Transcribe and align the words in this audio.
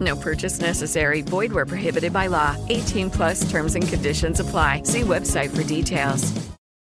No 0.00 0.16
purchase 0.16 0.60
necessary. 0.60 1.22
Void 1.22 1.52
where 1.52 1.66
prohibited 1.66 2.12
by 2.12 2.28
law. 2.28 2.56
18 2.68 3.10
plus 3.10 3.50
terms 3.50 3.74
and 3.74 3.88
conditions 3.88 4.40
apply. 4.40 4.82
See 4.84 5.02
website 5.02 5.48
for 5.50 5.64
details. 5.64 6.34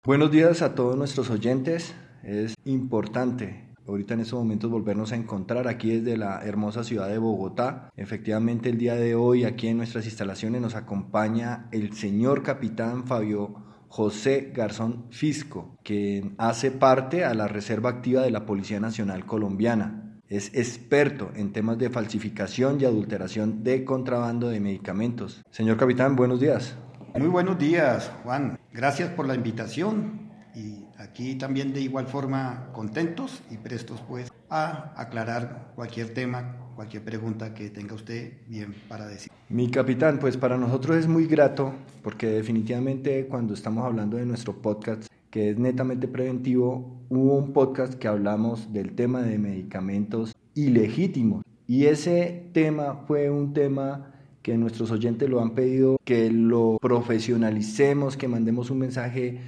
Buenos 0.04 0.30
días 0.30 0.62
a 0.62 0.74
todos 0.74 0.96
nuestros 0.96 1.30
oyentes. 1.30 1.94
Es 2.24 2.54
importante 2.64 3.72
ahorita 3.86 4.14
en 4.14 4.20
estos 4.20 4.38
momentos 4.38 4.70
volvernos 4.70 5.12
a 5.12 5.16
encontrar 5.16 5.68
aquí 5.68 5.98
desde 5.98 6.16
la 6.16 6.40
hermosa 6.44 6.84
ciudad 6.84 7.08
de 7.08 7.18
Bogotá. 7.18 7.90
Efectivamente 7.96 8.68
el 8.68 8.78
día 8.78 8.94
de 8.94 9.14
hoy 9.14 9.44
aquí 9.44 9.68
en 9.68 9.76
nuestras 9.76 10.04
instalaciones 10.04 10.60
nos 10.60 10.74
acompaña 10.74 11.68
el 11.72 11.94
señor 11.94 12.42
capitán 12.42 13.06
Fabio 13.06 13.54
José 13.88 14.52
Garzón 14.54 15.06
Fisco, 15.10 15.76
quien 15.84 16.34
hace 16.38 16.70
parte 16.70 17.24
a 17.24 17.34
la 17.34 17.46
Reserva 17.46 17.90
Activa 17.90 18.22
de 18.22 18.30
la 18.30 18.46
Policía 18.46 18.80
Nacional 18.80 19.26
Colombiana. 19.26 20.11
Es 20.32 20.50
experto 20.54 21.30
en 21.36 21.52
temas 21.52 21.76
de 21.76 21.90
falsificación 21.90 22.80
y 22.80 22.86
adulteración 22.86 23.62
de 23.62 23.84
contrabando 23.84 24.48
de 24.48 24.60
medicamentos. 24.60 25.42
Señor 25.50 25.76
capitán, 25.76 26.16
buenos 26.16 26.40
días. 26.40 26.74
Muy 27.14 27.28
buenos 27.28 27.58
días, 27.58 28.10
Juan. 28.24 28.58
Gracias 28.72 29.10
por 29.10 29.26
la 29.28 29.34
invitación 29.34 30.30
y 30.54 30.86
aquí 30.96 31.34
también 31.34 31.74
de 31.74 31.82
igual 31.82 32.06
forma 32.06 32.70
contentos 32.72 33.42
y 33.50 33.58
prestos 33.58 34.00
pues 34.08 34.32
a 34.48 34.94
aclarar 34.96 35.72
cualquier 35.74 36.14
tema, 36.14 36.56
cualquier 36.76 37.04
pregunta 37.04 37.52
que 37.52 37.68
tenga 37.68 37.94
usted 37.94 38.32
bien 38.48 38.74
para 38.88 39.06
decir. 39.06 39.30
Mi 39.50 39.70
capitán, 39.70 40.18
pues 40.18 40.38
para 40.38 40.56
nosotros 40.56 40.96
es 40.96 41.06
muy 41.06 41.26
grato 41.26 41.74
porque 42.02 42.28
definitivamente 42.28 43.26
cuando 43.26 43.52
estamos 43.52 43.84
hablando 43.84 44.16
de 44.16 44.24
nuestro 44.24 44.54
podcast 44.62 45.11
que 45.32 45.48
es 45.48 45.58
netamente 45.58 46.08
preventivo, 46.08 47.00
hubo 47.08 47.38
un 47.38 47.54
podcast 47.54 47.94
que 47.94 48.06
hablamos 48.06 48.70
del 48.70 48.92
tema 48.94 49.22
de 49.22 49.38
medicamentos 49.38 50.36
ilegítimos. 50.54 51.42
Y 51.66 51.86
ese 51.86 52.50
tema 52.52 53.04
fue 53.08 53.30
un 53.30 53.54
tema 53.54 54.12
que 54.42 54.58
nuestros 54.58 54.90
oyentes 54.90 55.30
lo 55.30 55.40
han 55.40 55.54
pedido, 55.54 55.96
que 56.04 56.30
lo 56.30 56.76
profesionalicemos, 56.82 58.18
que 58.18 58.28
mandemos 58.28 58.70
un 58.70 58.80
mensaje 58.80 59.40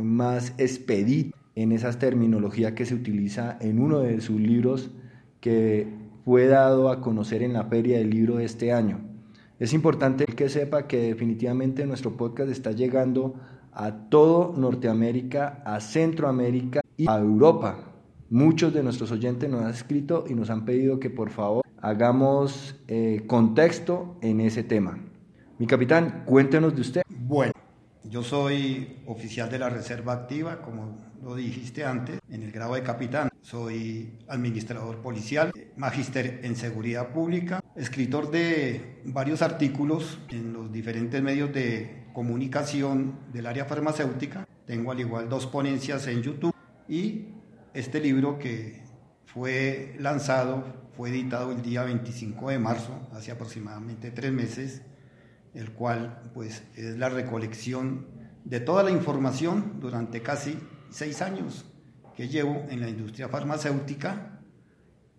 más 0.00 0.54
expedito 0.58 1.36
en 1.56 1.72
esa 1.72 1.90
terminología 1.98 2.76
que 2.76 2.86
se 2.86 2.94
utiliza 2.94 3.58
en 3.60 3.80
uno 3.80 3.98
de 3.98 4.20
sus 4.20 4.40
libros 4.40 4.92
que 5.40 5.88
fue 6.24 6.46
dado 6.46 6.88
a 6.88 7.00
conocer 7.00 7.42
en 7.42 7.52
la 7.52 7.64
feria 7.64 7.98
del 7.98 8.10
libro 8.10 8.38
este 8.38 8.72
año. 8.72 9.00
Es 9.58 9.72
importante 9.72 10.24
que 10.24 10.48
sepa 10.48 10.86
que 10.86 10.98
definitivamente 10.98 11.84
nuestro 11.84 12.16
podcast 12.16 12.48
está 12.48 12.70
llegando 12.70 13.34
a 13.72 14.08
todo 14.08 14.54
Norteamérica, 14.56 15.62
a 15.64 15.80
Centroamérica 15.80 16.80
y 16.96 17.08
a 17.08 17.18
Europa. 17.18 17.92
Muchos 18.30 18.72
de 18.72 18.82
nuestros 18.82 19.10
oyentes 19.10 19.48
nos 19.50 19.62
han 19.62 19.70
escrito 19.70 20.24
y 20.28 20.34
nos 20.34 20.50
han 20.50 20.64
pedido 20.64 20.98
que 20.98 21.10
por 21.10 21.30
favor 21.30 21.62
hagamos 21.80 22.76
eh, 22.88 23.24
contexto 23.26 24.16
en 24.22 24.40
ese 24.40 24.62
tema. 24.62 24.98
Mi 25.58 25.66
capitán, 25.66 26.22
cuéntenos 26.24 26.74
de 26.74 26.80
usted. 26.80 27.02
Bueno, 27.08 27.52
yo 28.04 28.22
soy 28.22 28.98
oficial 29.06 29.50
de 29.50 29.58
la 29.58 29.68
Reserva 29.68 30.12
Activa, 30.12 30.62
como 30.62 30.98
lo 31.22 31.36
dijiste 31.36 31.84
antes, 31.84 32.18
en 32.30 32.42
el 32.42 32.52
grado 32.52 32.74
de 32.74 32.82
capitán. 32.82 33.28
Soy 33.42 34.18
administrador 34.28 34.98
policial, 35.02 35.52
magíster 35.76 36.40
en 36.42 36.56
seguridad 36.56 37.12
pública, 37.12 37.62
escritor 37.76 38.30
de 38.30 39.02
varios 39.04 39.42
artículos 39.42 40.18
en 40.30 40.52
los 40.52 40.72
diferentes 40.72 41.22
medios 41.22 41.52
de 41.52 42.01
comunicación 42.12 43.18
del 43.32 43.46
área 43.46 43.64
farmacéutica. 43.64 44.46
Tengo 44.66 44.92
al 44.92 45.00
igual 45.00 45.28
dos 45.28 45.46
ponencias 45.46 46.06
en 46.06 46.22
YouTube 46.22 46.54
y 46.88 47.26
este 47.74 48.00
libro 48.00 48.38
que 48.38 48.82
fue 49.26 49.96
lanzado, 49.98 50.64
fue 50.96 51.10
editado 51.10 51.52
el 51.52 51.62
día 51.62 51.84
25 51.84 52.50
de 52.50 52.58
marzo, 52.58 53.08
hace 53.12 53.32
aproximadamente 53.32 54.10
tres 54.10 54.32
meses, 54.32 54.82
el 55.54 55.72
cual 55.72 56.30
pues 56.34 56.62
es 56.76 56.98
la 56.98 57.08
recolección 57.08 58.06
de 58.44 58.60
toda 58.60 58.82
la 58.82 58.90
información 58.90 59.80
durante 59.80 60.22
casi 60.22 60.58
seis 60.90 61.22
años 61.22 61.64
que 62.16 62.28
llevo 62.28 62.66
en 62.68 62.80
la 62.80 62.88
industria 62.88 63.28
farmacéutica 63.28 64.40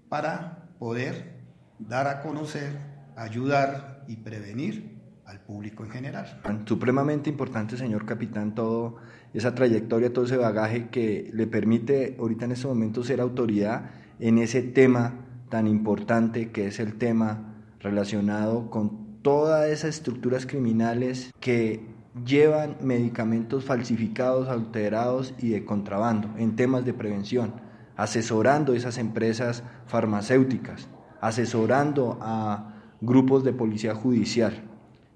para 0.09 0.69
poder 0.77 1.41
dar 1.79 2.07
a 2.07 2.21
conocer, 2.21 2.77
ayudar 3.15 4.03
y 4.07 4.17
prevenir 4.17 4.92
al 5.25 5.39
público 5.39 5.83
en 5.83 5.91
general. 5.91 6.41
Supremamente 6.65 7.29
importante, 7.29 7.77
señor 7.77 8.05
capitán, 8.05 8.55
todo 8.55 8.97
esa 9.33 9.55
trayectoria, 9.55 10.13
todo 10.13 10.25
ese 10.25 10.37
bagaje 10.37 10.89
que 10.89 11.29
le 11.33 11.47
permite 11.47 12.15
ahorita 12.19 12.45
en 12.45 12.51
este 12.51 12.67
momento 12.67 13.03
ser 13.03 13.21
autoridad 13.21 13.91
en 14.19 14.37
ese 14.37 14.61
tema 14.61 15.13
tan 15.49 15.67
importante 15.67 16.51
que 16.51 16.67
es 16.67 16.79
el 16.79 16.97
tema 16.97 17.55
relacionado 17.79 18.69
con 18.69 19.21
todas 19.21 19.69
esas 19.69 19.95
estructuras 19.95 20.45
criminales 20.45 21.31
que 21.39 21.85
llevan 22.25 22.77
medicamentos 22.81 23.63
falsificados, 23.63 24.49
alterados 24.49 25.33
y 25.39 25.49
de 25.49 25.65
contrabando 25.65 26.29
en 26.37 26.55
temas 26.55 26.85
de 26.85 26.93
prevención, 26.93 27.53
asesorando 27.95 28.73
esas 28.73 28.97
empresas 28.97 29.63
farmacéuticas, 29.87 30.87
asesorando 31.21 32.19
a 32.21 32.73
grupos 33.01 33.43
de 33.43 33.53
policía 33.53 33.95
judicial. 33.95 34.72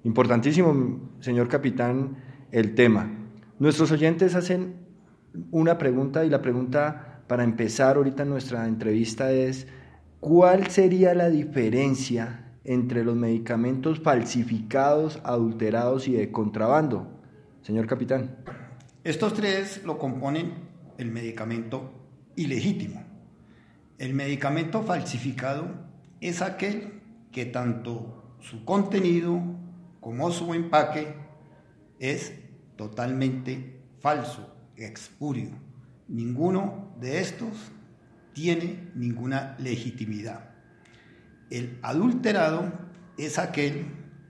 Importantísimo, 0.07 1.01
señor 1.19 1.49
capitán, 1.49 2.15
el 2.53 2.75
tema. 2.75 3.11
Nuestros 3.59 3.91
oyentes 3.91 4.35
hacen 4.35 4.75
una 5.51 5.77
pregunta 5.77 6.23
y 6.23 6.29
la 6.29 6.41
pregunta 6.41 7.23
para 7.27 7.43
empezar 7.43 7.97
ahorita 7.97 8.23
nuestra 8.23 8.69
entrevista 8.69 9.33
es, 9.33 9.67
¿cuál 10.21 10.67
sería 10.67 11.13
la 11.13 11.29
diferencia 11.29 12.53
entre 12.63 13.03
los 13.03 13.17
medicamentos 13.17 13.99
falsificados, 13.99 15.19
adulterados 15.25 16.07
y 16.07 16.13
de 16.13 16.31
contrabando? 16.31 17.11
Señor 17.61 17.85
capitán. 17.85 18.37
Estos 19.03 19.33
tres 19.33 19.83
lo 19.83 19.97
componen 19.97 20.53
el 20.97 21.11
medicamento 21.11 21.91
ilegítimo. 22.37 23.03
El 23.97 24.13
medicamento 24.13 24.83
falsificado 24.83 25.67
es 26.21 26.41
aquel 26.41 27.01
que 27.33 27.45
tanto 27.45 28.37
su 28.39 28.63
contenido 28.63 29.66
como 30.07 30.31
su 30.31 30.53
empaque 30.53 31.17
es 31.99 32.31
totalmente 32.77 33.81
falso, 33.99 34.55
expurio. 34.77 35.49
Ninguno 36.07 36.95
de 36.97 37.19
estos 37.19 37.49
tiene 38.31 38.89
ninguna 38.95 39.57
legitimidad. 39.59 40.51
El 41.49 41.77
adulterado 41.81 42.71
es 43.17 43.37
aquel 43.37 43.85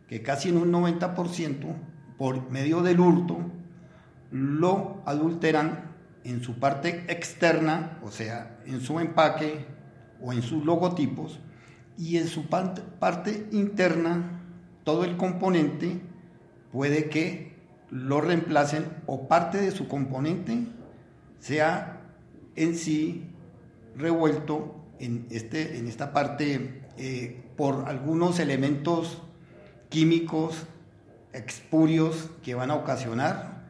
que 0.07 0.24
casi 0.24 0.50
en 0.50 0.57
un 0.57 0.71
90% 0.71 1.75
por 2.18 2.50
medio 2.50 2.81
del 2.81 3.00
hurto 3.00 3.38
lo 4.31 5.03
adulteran 5.06 5.91
en 6.23 6.41
su 6.41 6.57
parte 6.57 7.06
externa, 7.07 8.00
o 8.01 8.09
sea, 8.09 8.62
en 8.65 8.81
su 8.81 9.00
empaque 9.00 9.68
o 10.23 10.33
en 10.33 10.41
sus 10.41 10.65
logotipos, 10.65 11.39
y 12.00 12.18
en 12.18 12.27
su 12.27 12.47
parte 12.47 13.47
interna 13.51 14.37
todo 14.88 15.04
el 15.04 15.18
componente 15.18 16.00
puede 16.72 17.10
que 17.10 17.57
lo 17.89 18.22
reemplacen 18.22 18.86
o 19.06 19.28
parte 19.28 19.57
de 19.57 19.72
su 19.72 19.89
componente 19.89 20.66
sea 21.39 22.00
en 22.56 22.74
sí 22.74 23.25
revuelto 23.98 24.78
en, 24.98 25.28
este, 25.30 25.78
en 25.78 25.89
esta 25.89 26.13
parte 26.13 26.84
eh, 26.95 27.51
por 27.57 27.89
algunos 27.89 28.39
elementos 28.39 29.22
químicos 29.89 30.56
expurios 31.33 32.30
que 32.42 32.56
van 32.56 32.72
a 32.72 32.75
ocasionar 32.75 33.66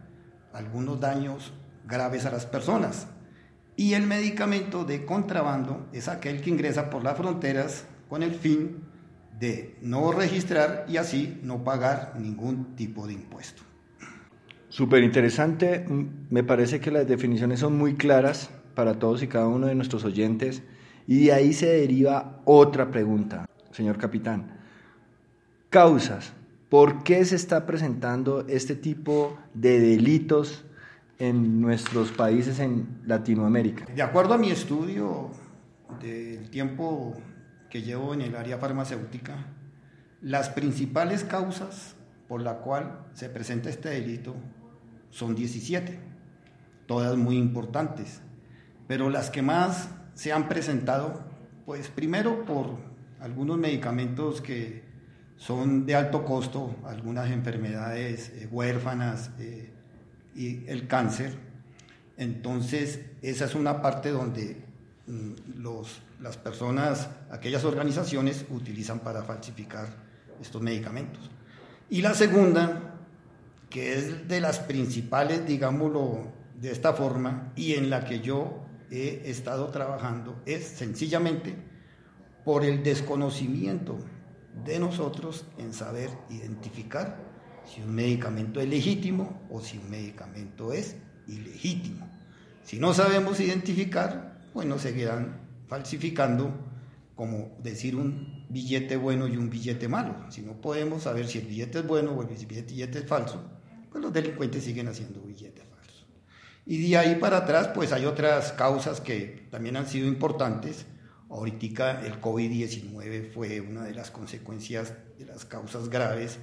algunos 0.54 1.00
daños 1.00 1.52
graves 1.88 2.28
a 2.28 2.32
las 2.32 2.46
personas. 2.46 3.08
Y 3.76 3.96
el 3.96 4.06
medicamento 4.06 4.84
de 4.84 5.04
contrabando 5.04 5.88
es 5.94 6.10
aquel 6.10 6.42
que 6.42 6.52
ingresa 6.52 6.92
por 6.92 7.04
las 7.04 7.18
fronteras 7.18 7.86
con 8.08 8.22
el 8.22 8.36
fin 8.36 8.84
de 9.40 9.76
no 9.82 10.12
registrar 10.12 10.86
y 10.88 10.98
así 10.98 11.40
no 11.44 11.64
pagar 11.64 12.14
ningún 12.20 12.76
tipo 12.76 13.08
de 13.08 13.14
impuesto. 13.14 13.64
Súper 14.70 15.04
interesante, 15.04 15.86
me 16.30 16.44
parece 16.44 16.80
que 16.80 16.92
las 16.92 17.08
definiciones 17.08 17.60
son 17.60 17.78
muy 17.78 17.96
claras 17.96 18.50
para 18.76 19.00
todos 19.00 19.24
y 19.24 19.28
cada 19.28 19.48
uno 19.48 19.68
de 19.68 19.76
nuestros 19.76 20.04
oyentes 20.04 20.62
y 21.08 21.26
de 21.26 21.34
ahí 21.34 21.54
se 21.54 21.68
deriva 21.68 22.42
otra 22.46 22.92
pregunta, 22.92 23.48
señor 23.72 23.98
capitán. 23.98 24.58
Causas, 25.70 26.34
¿por 26.70 27.04
qué 27.04 27.24
se 27.26 27.36
está 27.36 27.66
presentando 27.66 28.46
este 28.48 28.76
tipo 28.76 29.38
de 29.54 29.80
delitos 29.80 30.66
en 31.18 31.62
nuestros 31.62 32.12
países 32.12 32.60
en 32.60 32.88
Latinoamérica? 33.06 33.86
De 33.94 34.02
acuerdo 34.02 34.34
a 34.34 34.38
mi 34.38 34.52
estudio 34.52 35.30
del 36.02 36.50
tiempo 36.50 37.16
que 37.70 37.82
llevo 37.82 38.14
en 38.14 38.22
el 38.22 38.36
área 38.36 38.58
farmacéutica, 38.58 39.36
las 40.22 40.50
principales 40.50 41.24
causas 41.24 41.96
por 42.28 42.42
la 42.42 42.58
cual 42.58 43.06
se 43.14 43.30
presenta 43.30 43.70
este 43.70 43.90
delito 43.90 44.36
son 45.10 45.36
17, 45.36 46.00
todas 46.86 47.16
muy 47.18 47.38
importantes, 47.38 48.22
pero 48.88 49.10
las 49.10 49.30
que 49.30 49.42
más 49.42 49.90
se 50.14 50.34
han 50.34 50.48
presentado, 50.48 51.24
pues 51.66 51.90
primero 51.90 52.46
por 52.46 52.78
algunos 53.20 53.58
medicamentos 53.58 54.42
que 54.42 54.84
son 55.38 55.86
de 55.86 55.96
alto 55.96 56.26
costo, 56.26 56.76
algunas 56.86 57.30
enfermedades 57.30 58.30
eh, 58.30 58.48
huérfanas 58.52 59.32
eh, 59.40 59.72
y 60.36 60.66
el 60.68 60.88
cáncer. 60.88 61.38
Entonces, 62.18 63.02
esa 63.22 63.46
es 63.46 63.54
una 63.54 63.82
parte 63.82 64.10
donde 64.10 64.58
mm, 65.06 65.62
los, 65.62 66.02
las 66.20 66.38
personas, 66.38 67.10
aquellas 67.30 67.64
organizaciones 67.64 68.46
utilizan 68.50 69.00
para 69.00 69.24
falsificar 69.24 69.88
estos 70.42 70.62
medicamentos. 70.62 71.30
Y 71.90 72.02
la 72.02 72.14
segunda, 72.14 72.96
que 73.70 73.94
es 73.94 74.28
de 74.28 74.42
las 74.42 74.60
principales, 74.60 75.46
digámoslo 75.46 76.34
de 76.60 76.72
esta 76.72 76.94
forma, 76.94 77.54
y 77.56 77.74
en 77.74 77.90
la 77.90 78.06
que 78.06 78.20
yo 78.20 78.66
he 78.90 79.24
estado 79.26 79.68
trabajando, 79.68 80.42
es 80.46 80.66
sencillamente 80.66 81.56
por 82.44 82.66
el 82.66 82.84
desconocimiento 82.84 83.98
de 84.66 84.80
nosotros 84.80 85.46
en 85.58 85.74
saber 85.74 86.10
identificar 86.30 87.18
si 87.66 87.82
un 87.82 87.94
medicamento 87.94 88.60
es 88.60 88.68
legítimo 88.68 89.42
o 89.50 89.62
si 89.62 89.78
un 89.78 89.90
medicamento 89.90 90.74
es 90.74 90.96
ilegítimo. 91.28 92.08
Si 92.64 92.80
no 92.80 92.94
sabemos 92.94 93.40
identificar, 93.40 94.40
pues 94.54 94.66
nos 94.66 94.82
seguirán 94.82 95.47
falsificando 95.68 96.52
como 97.16 97.58
decir 97.62 97.96
un 97.96 98.46
billete 98.50 98.96
bueno 98.96 99.28
y 99.28 99.38
un 99.38 99.50
billete 99.50 99.88
malo. 99.88 100.16
Si 100.30 100.42
no 100.42 100.54
podemos 100.62 101.04
saber 101.04 101.28
si 101.28 101.40
el 101.40 101.48
billete 101.48 101.80
es 101.80 101.88
bueno 101.88 102.12
o 102.12 102.22
el 102.22 102.28
billete 102.28 103.00
es 103.00 103.06
falso, 103.06 103.42
pues 103.92 104.04
los 104.04 104.14
delincuentes 104.14 104.64
siguen 104.64 104.88
haciendo 104.88 105.22
billetes 105.22 105.66
falsos. 105.66 106.06
Y 106.66 106.90
de 106.90 106.98
ahí 106.98 107.16
para 107.16 107.38
atrás, 107.38 107.70
pues 107.74 107.92
hay 107.92 108.06
otras 108.06 108.52
causas 108.52 109.02
que 109.02 109.48
también 109.50 109.78
han 109.78 109.88
sido 109.88 110.08
importantes 110.08 110.86
Ahorita 111.30 112.06
el 112.06 112.22
COVID-19 112.22 113.32
fue 113.34 113.60
una 113.60 113.84
de 113.84 113.94
las 113.94 114.12
consecuencias 114.12 114.94
de 115.20 115.26
las 115.26 115.44
causas 115.44 115.90
graves 115.90 116.40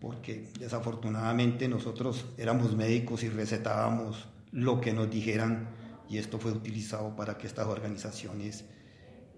porque 0.00 0.48
desafortunadamente 0.58 1.68
nosotros 1.68 2.24
éramos 2.38 2.74
médicos 2.74 3.22
y 3.24 3.28
recetábamos 3.28 4.26
lo 4.50 4.80
que 4.80 4.94
nos 4.94 5.10
dijeran 5.10 5.68
y 6.12 6.18
esto 6.18 6.38
fue 6.38 6.52
utilizado 6.52 7.16
para 7.16 7.38
que 7.38 7.46
estas 7.46 7.66
organizaciones 7.66 8.66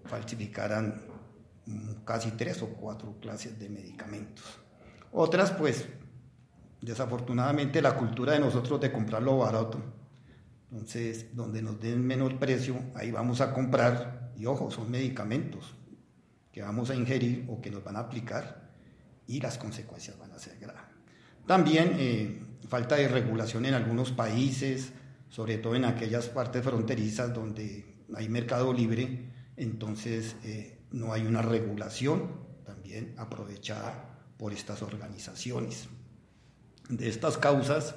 falsificaran 0.03 1.01
casi 2.03 2.31
tres 2.31 2.61
o 2.63 2.67
cuatro 2.67 3.17
clases 3.21 3.57
de 3.57 3.69
medicamentos. 3.69 4.43
Otras, 5.13 5.51
pues, 5.51 5.87
desafortunadamente 6.81 7.81
la 7.81 7.95
cultura 7.95 8.33
de 8.33 8.41
nosotros 8.41 8.81
de 8.81 8.91
comprarlo 8.91 9.37
barato. 9.37 9.81
Entonces, 10.69 11.33
donde 11.33 11.61
nos 11.61 11.79
den 11.79 12.05
menor 12.05 12.39
precio, 12.39 12.77
ahí 12.93 13.09
vamos 13.09 13.39
a 13.39 13.53
comprar 13.53 14.33
y 14.35 14.45
ojo, 14.45 14.69
son 14.69 14.91
medicamentos 14.91 15.77
que 16.51 16.61
vamos 16.61 16.89
a 16.89 16.95
ingerir 16.95 17.45
o 17.47 17.61
que 17.61 17.71
nos 17.71 17.85
van 17.85 17.95
a 17.95 17.99
aplicar 17.99 18.69
y 19.27 19.39
las 19.39 19.57
consecuencias 19.57 20.19
van 20.19 20.33
a 20.33 20.39
ser 20.39 20.59
graves. 20.59 20.83
También 21.47 21.95
eh, 21.95 22.41
falta 22.67 22.95
de 22.95 23.07
regulación 23.07 23.65
en 23.65 23.75
algunos 23.75 24.11
países, 24.11 24.91
sobre 25.35 25.57
todo 25.57 25.75
en 25.75 25.83
aquellas 25.83 26.29
partes 26.29 26.63
fronterizas 26.63 27.33
donde 27.33 28.05
hay 28.15 28.29
mercado 28.29 28.71
libre, 28.71 29.33
entonces 29.57 30.37
eh, 30.45 30.79
no 30.91 31.11
hay 31.11 31.25
una 31.25 31.41
regulación 31.41 32.31
también 32.65 33.13
aprovechada 33.17 34.17
por 34.37 34.53
estas 34.53 34.81
organizaciones. 34.81 35.89
De 36.87 37.09
estas 37.09 37.37
causas, 37.37 37.95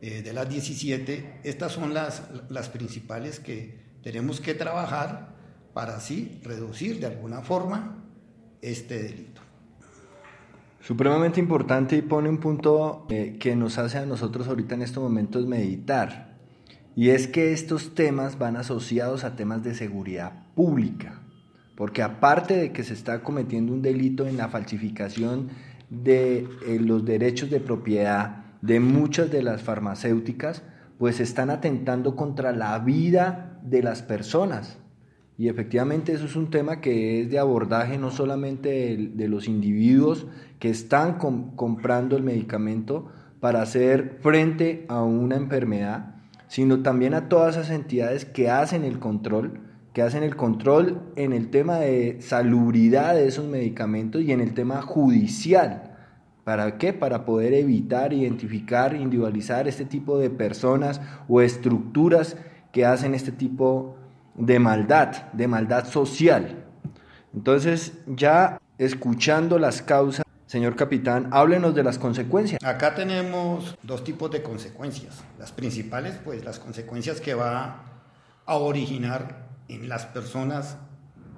eh, 0.00 0.22
de 0.22 0.32
las 0.32 0.48
17, 0.48 1.42
estas 1.44 1.70
son 1.70 1.94
las, 1.94 2.24
las 2.48 2.68
principales 2.70 3.38
que 3.38 3.78
tenemos 4.02 4.40
que 4.40 4.54
trabajar 4.54 5.36
para 5.72 5.94
así 5.94 6.40
reducir 6.42 6.98
de 6.98 7.06
alguna 7.06 7.42
forma 7.42 8.02
este 8.62 9.00
delito. 9.00 9.42
Supremamente 10.80 11.38
importante 11.38 11.96
y 11.96 12.02
pone 12.02 12.28
un 12.28 12.38
punto 12.38 13.06
eh, 13.10 13.36
que 13.38 13.54
nos 13.54 13.78
hace 13.78 13.98
a 13.98 14.06
nosotros 14.06 14.48
ahorita 14.48 14.74
en 14.74 14.82
estos 14.82 15.00
momentos 15.00 15.46
meditar. 15.46 16.29
Y 16.96 17.10
es 17.10 17.28
que 17.28 17.52
estos 17.52 17.94
temas 17.94 18.38
van 18.38 18.56
asociados 18.56 19.24
a 19.24 19.36
temas 19.36 19.62
de 19.62 19.74
seguridad 19.74 20.32
pública. 20.54 21.20
Porque 21.76 22.02
aparte 22.02 22.56
de 22.56 22.72
que 22.72 22.84
se 22.84 22.94
está 22.94 23.22
cometiendo 23.22 23.72
un 23.72 23.82
delito 23.82 24.26
en 24.26 24.36
la 24.36 24.48
falsificación 24.48 25.48
de 25.88 26.46
eh, 26.66 26.78
los 26.78 27.04
derechos 27.04 27.50
de 27.50 27.60
propiedad 27.60 28.44
de 28.60 28.80
muchas 28.80 29.30
de 29.30 29.42
las 29.42 29.62
farmacéuticas, 29.62 30.62
pues 30.98 31.20
están 31.20 31.48
atentando 31.48 32.14
contra 32.16 32.52
la 32.52 32.78
vida 32.78 33.58
de 33.62 33.82
las 33.82 34.02
personas. 34.02 34.76
Y 35.38 35.48
efectivamente 35.48 36.12
eso 36.12 36.26
es 36.26 36.36
un 36.36 36.50
tema 36.50 36.82
que 36.82 37.22
es 37.22 37.30
de 37.30 37.38
abordaje 37.38 37.96
no 37.96 38.10
solamente 38.10 38.98
de, 39.14 39.28
los 39.28 39.48
individuos 39.48 40.26
que 40.58 40.68
están 40.68 41.16
comprando 41.16 42.18
el 42.18 42.22
medicamento 42.22 43.10
para 43.40 43.62
hacer 43.62 44.18
frente 44.20 44.84
a 44.88 45.02
una 45.02 45.36
enfermedad, 45.36 46.16
sino 46.50 46.82
también 46.82 47.14
a 47.14 47.28
todas 47.28 47.56
esas 47.56 47.70
entidades 47.70 48.24
que 48.24 48.50
hacen 48.50 48.82
el 48.82 48.98
control, 48.98 49.60
que 49.92 50.02
hacen 50.02 50.24
el 50.24 50.34
control 50.34 51.00
en 51.14 51.32
el 51.32 51.48
tema 51.48 51.76
de 51.76 52.20
salubridad 52.20 53.14
de 53.14 53.28
esos 53.28 53.46
medicamentos 53.46 54.20
y 54.22 54.32
en 54.32 54.40
el 54.40 54.52
tema 54.52 54.82
judicial. 54.82 55.96
¿Para 56.42 56.76
qué? 56.76 56.92
Para 56.92 57.24
poder 57.24 57.54
evitar, 57.54 58.12
identificar, 58.12 58.96
individualizar 58.96 59.68
este 59.68 59.84
tipo 59.84 60.18
de 60.18 60.28
personas 60.28 61.00
o 61.28 61.40
estructuras 61.40 62.36
que 62.72 62.84
hacen 62.84 63.14
este 63.14 63.30
tipo 63.30 63.94
de 64.34 64.58
maldad, 64.58 65.30
de 65.32 65.46
maldad 65.46 65.84
social. 65.86 66.64
Entonces, 67.32 67.92
ya 68.08 68.60
escuchando 68.76 69.56
las 69.60 69.82
causas, 69.82 70.24
señor 70.50 70.74
capitán, 70.74 71.28
háblenos 71.30 71.76
de 71.76 71.84
las 71.84 71.96
consecuencias. 71.96 72.60
Acá 72.64 72.96
tenemos 72.96 73.78
dos 73.84 74.02
tipos 74.02 74.32
de 74.32 74.42
consecuencias. 74.42 75.22
Las 75.38 75.52
principales, 75.52 76.18
pues 76.24 76.44
las 76.44 76.58
consecuencias 76.58 77.20
que 77.20 77.34
va 77.34 77.84
a 78.46 78.56
originar 78.56 79.46
en 79.68 79.88
las 79.88 80.06
personas 80.06 80.76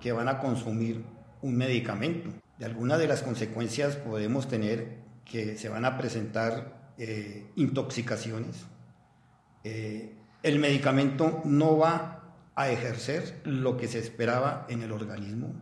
que 0.01 0.13
van 0.13 0.29
a 0.29 0.39
consumir 0.39 1.05
un 1.43 1.59
medicamento. 1.59 2.31
De 2.59 2.65
algunas 2.65 2.99
de 2.99 3.07
las 3.07 3.21
consecuencias 3.21 3.97
podemos 3.97 4.49
tener 4.49 5.03
que 5.27 5.59
se 5.59 5.69
van 5.69 5.85
a 5.85 5.99
presentar 5.99 6.95
eh, 6.97 7.51
intoxicaciones. 7.57 8.65
Eh, 9.63 10.17
el 10.43 10.59
medicamento 10.59 11.43
no 11.45 11.77
va 11.77 12.33
a 12.55 12.71
ejercer 12.71 13.43
lo 13.45 13.77
que 13.77 13.89
se 13.89 13.99
esperaba 13.99 14.65
en 14.71 14.81
el 14.81 14.91
organismo. 14.91 15.53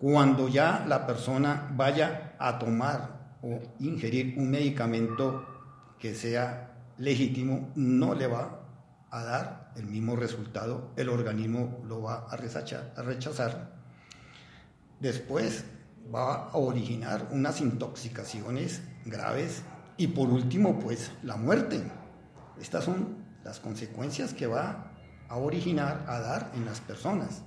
Cuando 0.00 0.48
ya 0.48 0.86
la 0.88 1.06
persona 1.06 1.70
vaya 1.76 2.34
a 2.38 2.58
tomar 2.58 3.36
o 3.42 3.60
ingerir 3.80 4.38
un 4.38 4.50
medicamento 4.50 5.44
que 5.98 6.14
sea 6.14 6.72
legítimo, 6.96 7.70
no 7.74 8.14
le 8.14 8.26
va 8.26 8.62
a 9.10 9.22
dar 9.22 9.72
el 9.76 9.84
mismo 9.84 10.16
resultado, 10.16 10.90
el 10.96 11.10
organismo 11.10 11.82
lo 11.86 12.00
va 12.00 12.26
a 12.30 12.36
rechazar. 13.02 13.72
Después 15.00 15.66
va 16.14 16.48
a 16.48 16.56
originar 16.56 17.28
unas 17.30 17.60
intoxicaciones 17.60 18.80
graves 19.04 19.64
y 19.98 20.06
por 20.06 20.30
último, 20.30 20.78
pues 20.78 21.12
la 21.22 21.36
muerte. 21.36 21.82
Estas 22.58 22.84
son 22.84 23.18
las 23.44 23.60
consecuencias 23.60 24.32
que 24.32 24.46
va 24.46 24.92
a 25.28 25.36
originar, 25.36 26.06
a 26.08 26.20
dar 26.20 26.52
en 26.54 26.64
las 26.64 26.80
personas. 26.80 27.42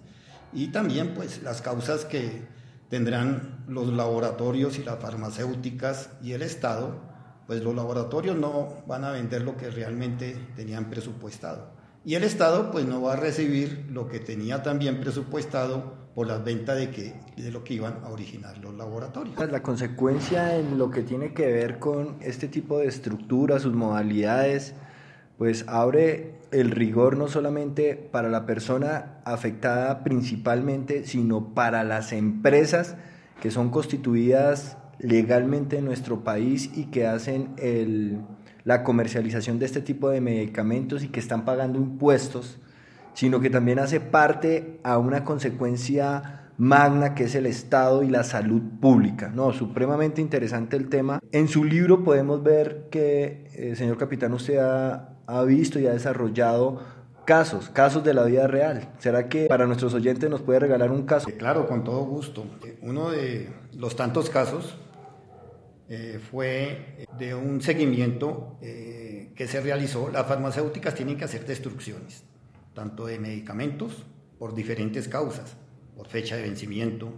Y 0.53 0.67
también 0.67 1.13
pues 1.13 1.41
las 1.43 1.61
causas 1.61 2.05
que 2.05 2.43
tendrán 2.89 3.63
los 3.67 3.87
laboratorios 3.87 4.77
y 4.77 4.83
las 4.83 4.99
farmacéuticas 4.99 6.09
y 6.21 6.33
el 6.33 6.41
Estado 6.41 7.13
pues 7.47 7.61
los 7.61 7.75
laboratorios 7.75 8.37
no 8.37 8.83
van 8.87 9.03
a 9.03 9.11
vender 9.11 9.41
lo 9.41 9.57
que 9.57 9.69
realmente 9.69 10.37
tenían 10.55 10.89
presupuestado. 10.89 11.71
Y 12.05 12.15
el 12.15 12.23
Estado 12.23 12.71
pues 12.71 12.85
no 12.85 13.01
va 13.01 13.13
a 13.13 13.15
recibir 13.15 13.87
lo 13.89 14.07
que 14.07 14.19
tenía 14.19 14.63
también 14.63 14.99
presupuestado 14.99 16.03
por 16.15 16.27
las 16.27 16.43
ventas 16.43 16.77
de, 16.77 16.91
que, 16.91 17.13
de 17.37 17.51
lo 17.51 17.63
que 17.63 17.75
iban 17.75 18.01
a 18.03 18.09
originar 18.09 18.57
los 18.59 18.75
laboratorios. 18.75 19.35
La 19.49 19.63
consecuencia 19.63 20.57
en 20.57 20.77
lo 20.77 20.91
que 20.91 21.01
tiene 21.01 21.33
que 21.33 21.47
ver 21.47 21.79
con 21.79 22.17
este 22.21 22.47
tipo 22.47 22.77
de 22.77 22.87
estructuras, 22.87 23.63
sus 23.63 23.73
modalidades, 23.73 24.75
pues 25.43 25.65
abre 25.67 26.35
el 26.51 26.71
rigor 26.71 27.17
no 27.17 27.27
solamente 27.27 27.95
para 27.95 28.29
la 28.29 28.45
persona 28.45 29.17
afectada 29.25 30.01
principalmente, 30.01 31.05
sino 31.05 31.53
para 31.53 31.83
las 31.83 32.13
empresas 32.13 32.95
que 33.41 33.51
son 33.51 33.69
constituidas 33.69 34.77
legalmente 34.99 35.79
en 35.79 35.83
nuestro 35.83 36.23
país 36.23 36.71
y 36.77 36.85
que 36.85 37.07
hacen 37.07 37.49
el, 37.57 38.21
la 38.63 38.85
comercialización 38.85 39.59
de 39.59 39.65
este 39.65 39.81
tipo 39.81 40.09
de 40.09 40.21
medicamentos 40.21 41.03
y 41.03 41.09
que 41.09 41.19
están 41.19 41.43
pagando 41.43 41.77
impuestos, 41.77 42.61
sino 43.13 43.41
que 43.41 43.49
también 43.49 43.79
hace 43.79 43.99
parte 43.99 44.79
a 44.83 44.97
una 44.97 45.25
consecuencia 45.25 46.43
magna 46.57 47.15
que 47.15 47.25
es 47.25 47.35
el 47.35 47.47
Estado 47.47 48.03
y 48.03 48.09
la 48.09 48.23
salud 48.23 48.61
pública. 48.79 49.29
No, 49.35 49.51
supremamente 49.51 50.21
interesante 50.21 50.77
el 50.77 50.87
tema. 50.87 51.19
En 51.33 51.49
su 51.49 51.65
libro 51.65 52.05
podemos 52.05 52.43
ver 52.43 52.87
que, 52.89 53.49
eh, 53.55 53.75
señor 53.75 53.97
capitán, 53.97 54.31
usted 54.31 54.59
ha, 54.59 55.12
ha 55.27 55.43
visto 55.43 55.79
y 55.79 55.87
ha 55.87 55.93
desarrollado 55.93 56.81
casos, 57.25 57.69
casos 57.69 58.03
de 58.03 58.13
la 58.13 58.23
vida 58.25 58.47
real. 58.47 58.89
¿Será 58.99 59.29
que 59.29 59.47
para 59.47 59.65
nuestros 59.65 59.93
oyentes 59.93 60.29
nos 60.29 60.41
puede 60.41 60.59
regalar 60.59 60.91
un 60.91 61.03
caso? 61.03 61.29
Claro, 61.37 61.67
con 61.67 61.83
todo 61.83 62.03
gusto. 62.05 62.45
Uno 62.81 63.11
de 63.11 63.49
los 63.73 63.95
tantos 63.95 64.29
casos 64.29 64.77
eh, 65.89 66.19
fue 66.31 67.05
de 67.17 67.35
un 67.35 67.61
seguimiento 67.61 68.57
eh, 68.61 69.31
que 69.35 69.47
se 69.47 69.61
realizó. 69.61 70.09
Las 70.09 70.27
farmacéuticas 70.27 70.95
tienen 70.95 71.17
que 71.17 71.25
hacer 71.25 71.45
destrucciones, 71.45 72.23
tanto 72.73 73.05
de 73.05 73.19
medicamentos 73.19 74.05
por 74.39 74.53
diferentes 74.55 75.07
causas, 75.07 75.55
por 75.95 76.07
fecha 76.07 76.35
de 76.35 76.43
vencimiento, 76.43 77.13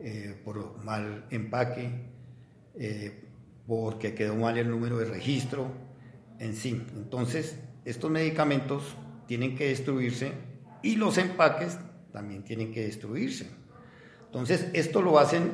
eh, 0.00 0.40
por 0.44 0.82
mal 0.84 1.26
empaque, 1.30 2.14
porque 3.66 4.14
quedó 4.14 4.36
mal 4.36 4.58
el 4.58 4.70
número 4.70 4.98
de 4.98 5.06
registro, 5.06 5.70
en 6.38 6.54
sí. 6.54 6.82
Entonces, 6.94 7.58
estos 7.84 8.10
medicamentos 8.10 8.96
tienen 9.26 9.56
que 9.56 9.68
destruirse 9.68 10.32
y 10.82 10.96
los 10.96 11.18
empaques 11.18 11.78
también 12.12 12.42
tienen 12.42 12.72
que 12.72 12.84
destruirse. 12.84 13.50
Entonces, 14.26 14.68
esto 14.72 15.02
lo 15.02 15.18
hacen 15.18 15.52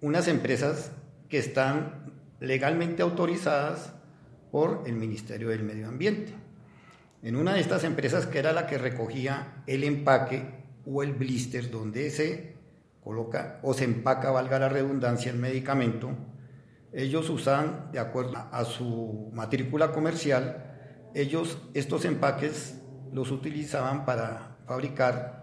unas 0.00 0.28
empresas 0.28 0.92
que 1.28 1.38
están 1.38 2.12
legalmente 2.40 3.02
autorizadas 3.02 3.92
por 4.50 4.82
el 4.86 4.94
Ministerio 4.94 5.48
del 5.48 5.62
Medio 5.62 5.88
Ambiente. 5.88 6.34
En 7.22 7.36
una 7.36 7.54
de 7.54 7.60
estas 7.60 7.84
empresas 7.84 8.26
que 8.26 8.38
era 8.38 8.52
la 8.52 8.66
que 8.66 8.78
recogía 8.78 9.62
el 9.66 9.84
empaque 9.84 10.42
o 10.84 11.02
el 11.02 11.12
blister 11.12 11.70
donde 11.70 12.10
se 12.10 12.56
coloca 13.02 13.60
o 13.62 13.74
se 13.74 13.84
empaca, 13.84 14.30
valga 14.30 14.58
la 14.58 14.68
redundancia, 14.68 15.30
el 15.30 15.38
medicamento, 15.38 16.10
ellos 16.92 17.30
usan, 17.30 17.90
de 17.92 17.98
acuerdo 17.98 18.36
a 18.36 18.64
su 18.64 19.30
matrícula 19.32 19.92
comercial, 19.92 21.10
ellos 21.14 21.58
estos 21.74 22.04
empaques 22.04 22.78
los 23.12 23.30
utilizaban 23.30 24.04
para 24.04 24.58
fabricar 24.66 25.42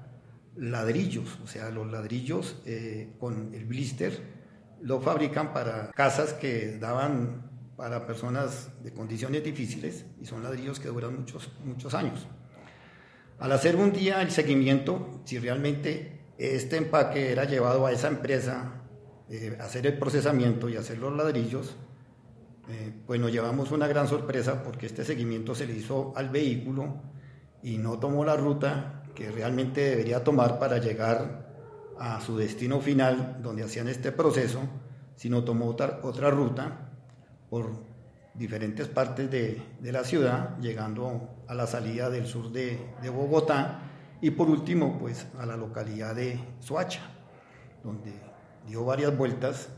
ladrillos, 0.56 1.40
o 1.44 1.48
sea, 1.48 1.70
los 1.70 1.90
ladrillos 1.92 2.62
eh, 2.66 3.14
con 3.20 3.54
el 3.54 3.66
blister 3.66 4.40
lo 4.82 5.02
fabrican 5.02 5.54
para 5.54 5.92
casas 5.92 6.34
que 6.34 6.78
daban 6.78 7.50
para 7.76 8.06
personas 8.06 8.70
de 8.84 8.92
condiciones 8.92 9.44
difíciles 9.44 10.06
y 10.22 10.26
son 10.26 10.44
ladrillos 10.44 10.80
que 10.80 10.90
duran 10.90 11.18
muchos, 11.18 11.52
muchos 11.64 11.94
años. 11.94 12.28
Al 13.40 13.52
hacer 13.54 13.78
un 13.78 13.94
día 13.94 14.22
el 14.22 14.32
seguimiento, 14.32 15.22
si 15.24 15.40
realmente 15.40 16.34
este 16.38 16.78
empaque 16.78 17.32
era 17.32 17.46
llevado 17.46 17.86
a 17.86 17.92
esa 17.92 18.10
empresa, 18.10 18.79
eh, 19.30 19.58
hacer 19.60 19.86
el 19.86 19.98
procesamiento 20.00 20.70
y 20.70 20.76
hacer 20.76 20.98
los 20.98 21.16
ladrillos, 21.16 21.76
eh, 22.68 22.92
pues 23.06 23.20
nos 23.20 23.32
llevamos 23.32 23.72
una 23.72 23.88
gran 23.88 24.08
sorpresa 24.08 24.64
porque 24.64 24.88
este 24.88 25.06
seguimiento 25.06 25.54
se 25.54 25.68
le 25.68 25.74
hizo 25.74 26.14
al 26.16 26.30
vehículo 26.30 27.02
y 27.62 27.78
no 27.78 28.00
tomó 28.00 28.26
la 28.26 28.36
ruta 28.36 29.04
que 29.14 29.30
realmente 29.32 29.82
debería 29.82 30.24
tomar 30.24 30.58
para 30.58 30.80
llegar 30.80 31.48
a 32.00 32.20
su 32.22 32.38
destino 32.38 32.80
final, 32.80 33.40
donde 33.44 33.64
hacían 33.64 33.88
este 33.88 34.12
proceso, 34.12 34.62
sino 35.16 35.44
tomó 35.44 35.68
otra, 35.68 36.30
ruta 36.32 36.90
por 37.50 37.70
diferentes 38.34 38.88
partes 38.88 39.30
de, 39.30 39.62
de, 39.80 39.92
la 39.92 40.04
ciudad, 40.04 40.58
llegando 40.60 41.44
a 41.48 41.54
la 41.54 41.68
salida 41.68 42.10
del 42.10 42.26
sur 42.26 42.52
de, 42.52 42.80
de, 43.02 43.10
Bogotá 43.10 43.82
y 44.22 44.32
por 44.32 44.50
último 44.50 44.98
pues 44.98 45.28
a 45.38 45.46
la 45.46 45.58
localidad 45.58 46.16
de 46.16 46.40
Soacha, 46.60 47.02
donde 47.84 48.29
dio 48.70 48.86
varias 48.86 49.16
vueltas 49.18 49.70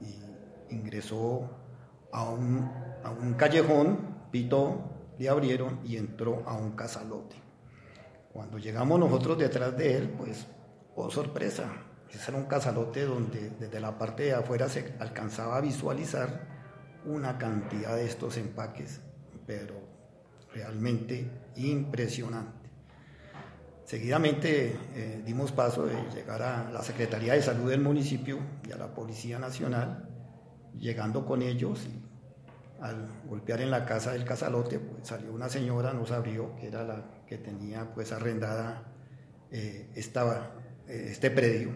y 0.00 0.74
ingresó 0.74 1.48
a 2.12 2.28
un, 2.28 2.70
a 3.04 3.10
un 3.10 3.34
callejón, 3.34 4.16
pitó, 4.32 4.90
le 5.18 5.28
abrieron 5.28 5.80
y 5.84 5.96
entró 5.96 6.42
a 6.46 6.54
un 6.54 6.72
casalote. 6.72 7.36
Cuando 8.32 8.58
llegamos 8.58 8.98
nosotros 8.98 9.38
detrás 9.38 9.76
de 9.76 9.96
él, 9.96 10.10
pues 10.10 10.46
Oh, 11.00 11.12
sorpresa, 11.12 11.70
ese 12.10 12.32
era 12.32 12.40
un 12.40 12.46
casalote 12.46 13.04
donde 13.04 13.50
desde 13.50 13.78
la 13.78 13.96
parte 13.96 14.24
de 14.24 14.34
afuera 14.34 14.68
se 14.68 14.94
alcanzaba 14.98 15.56
a 15.56 15.60
visualizar 15.60 16.48
una 17.04 17.38
cantidad 17.38 17.94
de 17.94 18.04
estos 18.04 18.36
empaques, 18.36 19.00
pero 19.46 19.74
realmente 20.52 21.30
impresionante. 21.54 22.57
Seguidamente 23.88 24.76
eh, 24.96 25.22
dimos 25.24 25.50
paso 25.50 25.86
de 25.86 25.94
llegar 26.14 26.42
a 26.42 26.70
la 26.70 26.82
Secretaría 26.82 27.32
de 27.32 27.40
Salud 27.40 27.70
del 27.70 27.80
municipio 27.80 28.38
y 28.68 28.70
a 28.70 28.76
la 28.76 28.92
Policía 28.92 29.38
Nacional, 29.38 30.06
llegando 30.78 31.24
con 31.24 31.40
ellos 31.40 31.88
al 32.82 33.08
golpear 33.26 33.62
en 33.62 33.70
la 33.70 33.86
casa 33.86 34.12
del 34.12 34.26
casalote, 34.26 34.78
pues 34.78 35.08
salió 35.08 35.32
una 35.32 35.48
señora, 35.48 35.94
nos 35.94 36.10
abrió, 36.10 36.54
que 36.56 36.66
era 36.66 36.84
la 36.84 37.02
que 37.26 37.38
tenía 37.38 37.94
pues 37.94 38.12
arrendada 38.12 38.92
eh, 39.50 39.88
esta 39.94 40.52
este 40.86 41.30
predio. 41.30 41.70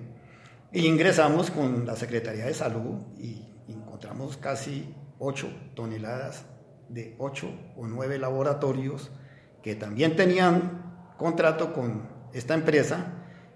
Y 0.71 0.85
ingresamos 0.85 1.51
con 1.51 1.87
la 1.87 1.97
Secretaría 1.97 2.45
de 2.45 2.53
Salud 2.53 3.07
y 3.17 3.55
encontramos 3.69 4.37
casi 4.37 4.95
8 5.19 5.49
toneladas 5.75 6.45
de 6.91 7.17
8 7.17 7.49
o 7.75 7.87
9 7.87 8.19
laboratorios 8.19 9.11
que 9.63 9.77
también 9.77 10.15
tenían 10.15 10.82
contrato 11.23 11.73
con 11.73 12.03
esta 12.33 12.55
empresa 12.55 13.07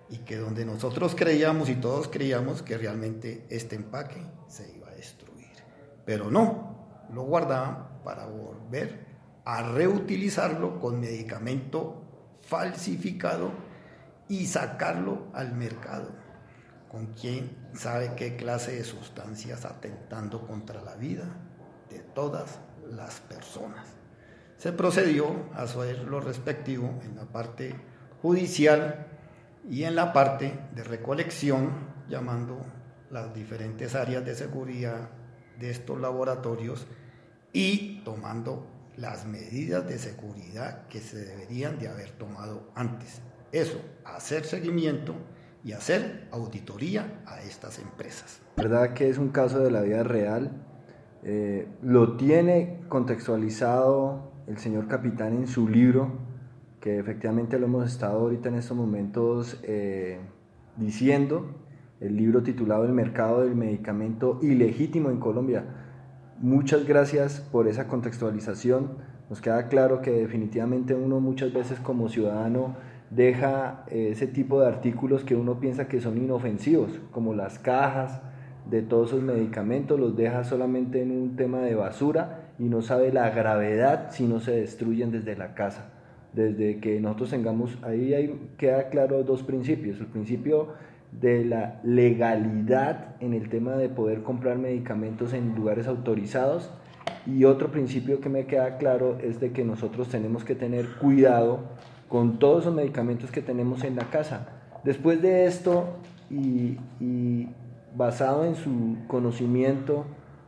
y 0.09 0.19
que 0.19 0.37
donde 0.37 0.65
nosotros 0.65 1.15
creíamos 1.17 1.69
y 1.69 1.75
todos 1.75 2.09
creíamos 2.09 2.63
que 2.63 2.79
realmente 2.79 3.47
este 3.51 3.75
empaque 3.75 4.23
se 4.47 4.73
iba 4.77 4.89
a 4.89 4.95
destruir. 4.95 5.51
Pero 6.05 6.31
no, 6.31 7.07
lo 7.13 7.23
guardaban 7.23 8.03
para 8.05 8.27
volver 8.27 9.05
a 9.45 9.63
reutilizarlo 9.63 10.79
con 10.79 11.01
medicamento 11.01 12.03
falsificado 12.43 13.51
y 14.29 14.47
sacarlo 14.47 15.27
al 15.35 15.53
mercado 15.55 16.11
con 16.91 17.07
quien 17.15 17.69
sabe 17.75 18.15
qué 18.17 18.37
clase 18.37 18.77
de 18.77 18.85
sustancias 18.85 19.65
atentando 19.65 20.47
contra 20.47 20.81
la 20.83 20.95
vida 20.95 21.25
de 21.91 21.99
todas 21.99 22.61
las 22.89 23.21
personas. 23.21 23.87
Se 24.59 24.73
procedió 24.73 25.27
a 25.55 25.63
hacer 25.63 26.05
lo 26.05 26.21
respectivo 26.21 27.01
en 27.05 27.17
la 27.17 27.25
parte 27.25 27.75
judicial 28.23 29.07
y 29.69 29.85
en 29.85 29.95
la 29.95 30.13
parte 30.13 30.59
de 30.75 30.83
recolección, 30.83 31.71
llamando 32.09 32.65
las 33.11 33.35
diferentes 33.35 33.95
áreas 33.95 34.25
de 34.25 34.35
seguridad 34.35 35.11
de 35.59 35.71
estos 35.71 36.01
laboratorios 36.01 36.87
y 37.53 38.01
tomando 38.05 38.67
las 38.97 39.27
medidas 39.27 39.87
de 39.87 39.99
seguridad 39.99 40.87
que 40.89 41.01
se 41.01 41.25
deberían 41.25 41.79
de 41.79 41.89
haber 41.89 42.11
tomado 42.13 42.71
antes. 42.75 43.21
Eso, 43.53 43.81
hacer 44.05 44.45
seguimiento 44.45 45.15
y 45.65 45.73
hacer 45.73 46.29
auditoría 46.31 47.23
a 47.27 47.41
estas 47.43 47.79
empresas. 47.79 48.41
¿Verdad 48.57 48.95
que 48.95 49.09
es 49.11 49.19
un 49.19 49.29
caso 49.29 49.59
de 49.59 49.71
la 49.71 49.83
vida 49.83 50.03
real? 50.03 50.51
Eh, 51.23 51.69
lo 51.83 52.17
tiene 52.17 52.81
contextualizado 52.89 54.36
el 54.47 54.59
señor 54.59 54.87
capitán 54.87 55.35
en 55.35 55.47
su 55.47 55.69
libro, 55.69 56.11
que 56.81 56.99
efectivamente 56.99 57.59
lo 57.59 57.67
hemos 57.67 57.91
estado 57.91 58.21
ahorita 58.21 58.49
en 58.49 58.55
estos 58.57 58.77
momentos 58.77 59.61
eh, 59.65 60.21
diciendo, 60.77 61.51
el 62.01 62.17
libro 62.17 62.43
titulado 62.43 62.85
El 62.85 62.93
mercado 62.93 63.41
del 63.41 63.57
medicamento 63.57 64.39
ilegítimo 64.43 65.11
en 65.11 65.19
Colombia. 65.19 65.65
Muchas 66.39 66.87
gracias 66.87 67.41
por 67.41 67.67
esa 67.67 67.89
contextualización. 67.89 68.99
Nos 69.31 69.41
queda 69.41 69.69
claro 69.69 70.03
que 70.03 70.13
definitivamente 70.13 70.95
uno 70.95 71.19
muchas 71.19 71.53
veces 71.53 71.81
como 71.81 72.09
ciudadano 72.09 72.77
deja 73.11 73.85
eh, 73.89 74.11
ese 74.13 74.27
tipo 74.27 74.61
de 74.61 74.69
artículos 74.69 75.25
que 75.25 75.35
uno 75.35 75.59
piensa 75.59 75.89
que 75.89 76.01
son 76.01 76.19
inofensivos, 76.19 77.01
como 77.11 77.35
las 77.35 77.59
cajas 77.59 78.21
de 78.69 78.83
todos 78.83 79.11
esos 79.11 79.23
medicamentos, 79.23 79.99
los 79.99 80.17
deja 80.17 80.45
solamente 80.45 81.03
en 81.03 81.11
un 81.11 81.37
tema 81.37 81.61
de 81.61 81.75
basura 81.75 82.46
y 82.59 82.65
no 82.65 82.83
sabe 82.83 83.13
la 83.13 83.31
gravedad 83.31 84.11
si 84.11 84.25
no 84.25 84.41
se 84.41 84.53
destruyen 84.53 85.11
desde 85.11 85.37
la 85.37 85.55
casa. 85.55 85.91
Desde 86.33 86.79
que 86.81 87.01
nosotros 87.01 87.31
tengamos, 87.31 87.79
ahí 87.83 88.15
hay, 88.15 88.51
queda 88.59 88.89
claro 88.89 89.23
dos 89.23 89.43
principios. 89.43 90.01
El 90.01 90.07
principio 90.07 90.75
de 91.13 91.45
la 91.45 91.81
legalidad 91.83 93.17
en 93.21 93.33
el 93.33 93.49
tema 93.49 93.73
de 93.73 93.89
poder 93.89 94.23
comprar 94.23 94.59
medicamentos 94.59 95.33
en 95.33 95.55
lugares 95.55 95.87
autorizados 95.87 96.71
y 97.27 97.45
otro 97.45 97.71
principio 97.71 98.21
que 98.21 98.29
me 98.29 98.47
queda 98.47 98.77
claro 98.77 99.19
es 99.23 99.41
de 99.41 99.53
que 99.53 99.65
nosotros 99.65 100.09
tenemos 100.09 100.45
que 100.45 100.55
tener 100.55 100.87
cuidado 101.01 101.61
con 102.09 102.39
todos 102.39 102.67
los 102.67 102.75
medicamentos 102.75 103.31
que 103.31 103.43
tenemos 103.43 103.83
en 103.85 103.97
la 103.97 104.11
casa. 104.11 104.49
Después 104.85 105.23
de 105.23 105.47
esto 105.47 105.97
y, 106.31 106.79
y 107.01 107.49
basado 107.97 108.45
en 108.45 108.55
su 108.55 108.97
conocimiento, 109.09 110.05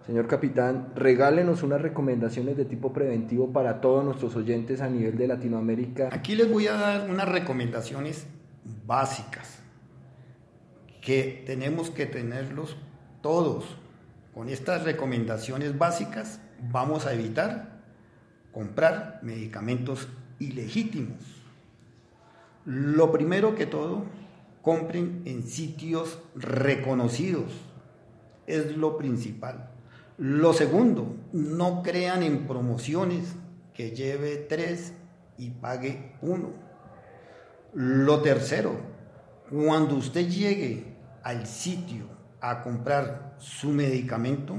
señor 0.08 0.26
capitán, 0.26 0.90
regálenos 0.96 1.62
unas 1.62 1.82
recomendaciones 1.82 2.56
de 2.56 2.64
tipo 2.64 2.94
preventivo 2.94 3.52
para 3.52 3.82
todos 3.82 4.02
nuestros 4.02 4.34
oyentes 4.36 4.80
a 4.80 4.88
nivel 4.88 5.18
de 5.18 5.28
Latinoamérica. 5.28 6.08
Aquí 6.10 6.34
les 6.34 6.50
voy 6.50 6.66
a 6.66 6.72
dar 6.72 7.10
unas 7.10 7.28
recomendaciones 7.28 8.26
básicas 8.86 9.58
que 11.02 11.44
tenemos 11.44 11.90
que 11.90 12.06
tenerlos 12.06 12.78
todos. 13.20 13.76
Con 14.32 14.48
estas 14.48 14.84
recomendaciones 14.84 15.76
básicas 15.76 16.40
vamos 16.72 17.04
a 17.04 17.12
evitar 17.12 17.82
comprar 18.50 19.20
medicamentos 19.22 20.08
ilegítimos. 20.38 21.18
Lo 22.64 23.12
primero 23.12 23.54
que 23.54 23.66
todo, 23.66 24.06
compren 24.62 25.20
en 25.26 25.42
sitios 25.42 26.18
reconocidos. 26.34 27.52
Es 28.46 28.74
lo 28.74 28.96
principal. 28.96 29.68
Lo 30.18 30.52
segundo, 30.52 31.14
no 31.32 31.80
crean 31.84 32.24
en 32.24 32.48
promociones 32.48 33.36
que 33.72 33.92
lleve 33.92 34.34
tres 34.34 34.92
y 35.36 35.50
pague 35.50 36.16
uno. 36.22 36.50
Lo 37.72 38.20
tercero, 38.20 38.80
cuando 39.48 39.94
usted 39.94 40.28
llegue 40.28 40.96
al 41.22 41.46
sitio 41.46 42.08
a 42.40 42.64
comprar 42.64 43.36
su 43.38 43.70
medicamento, 43.70 44.56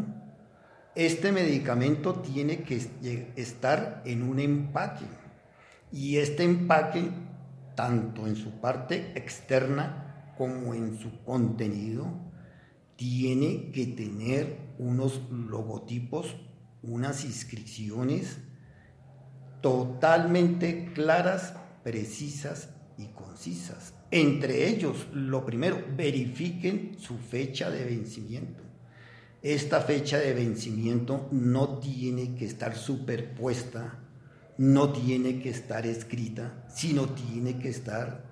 este 0.95 1.33
medicamento 1.33 2.13
tiene 2.15 2.63
que 2.63 3.33
estar 3.35 4.01
en 4.05 4.23
un 4.23 4.39
empaque 4.39 5.05
y 5.91 6.19
este 6.19 6.45
empaque, 6.45 7.11
tanto 7.75 8.27
en 8.27 8.37
su 8.37 8.61
parte 8.61 9.11
externa 9.13 10.33
como 10.37 10.73
en 10.73 10.97
su 10.97 11.21
contenido, 11.25 12.28
tiene 12.99 13.71
que 13.71 13.85
tener 13.85 14.57
unos 14.77 15.21
logotipos, 15.31 16.35
unas 16.83 17.23
inscripciones 17.23 18.39
totalmente 19.61 20.91
claras, 20.93 21.53
precisas 21.81 22.71
y 22.97 23.05
concisas. 23.07 23.93
Entre 24.11 24.67
ellos, 24.67 25.07
lo 25.13 25.45
primero, 25.45 25.81
verifiquen 25.95 26.99
su 26.99 27.17
fecha 27.17 27.69
de 27.69 27.85
vencimiento. 27.85 28.63
Esta 29.41 29.79
fecha 29.79 30.17
de 30.17 30.33
vencimiento 30.33 31.29
no 31.31 31.79
tiene 31.79 32.35
que 32.35 32.43
estar 32.43 32.75
superpuesta, 32.75 33.97
no 34.57 34.91
tiene 34.91 35.39
que 35.39 35.51
estar 35.51 35.87
escrita, 35.87 36.65
sino 36.67 37.07
tiene 37.07 37.59
que 37.59 37.69
estar 37.69 38.25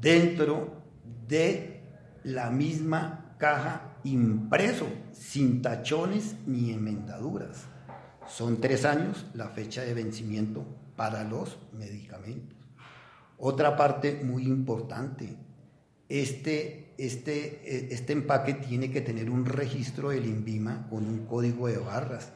dentro 0.00 0.84
de 1.26 1.80
la 2.22 2.52
misma 2.52 3.34
caja 3.38 3.85
impreso, 4.04 4.86
sin 5.12 5.62
tachones 5.62 6.36
ni 6.46 6.72
enmendaduras. 6.72 7.66
Son 8.26 8.60
tres 8.60 8.84
años 8.84 9.26
la 9.34 9.48
fecha 9.48 9.82
de 9.82 9.94
vencimiento 9.94 10.64
para 10.96 11.24
los 11.24 11.58
medicamentos. 11.72 12.56
Otra 13.38 13.76
parte 13.76 14.20
muy 14.24 14.44
importante, 14.44 15.36
este, 16.08 16.94
este, 16.98 17.60
eh, 17.64 17.88
este 17.90 18.12
empaque 18.12 18.54
tiene 18.54 18.90
que 18.90 19.00
tener 19.00 19.30
un 19.30 19.44
registro 19.44 20.10
del 20.10 20.26
INVIMA 20.26 20.88
con 20.88 21.06
un 21.06 21.26
código 21.26 21.68
de 21.68 21.78
barras, 21.78 22.32